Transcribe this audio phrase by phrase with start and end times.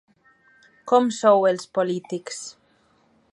[0.91, 2.41] Com sou els polítics…